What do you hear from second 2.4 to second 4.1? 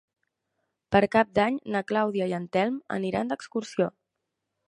Telm aniran d'excursió.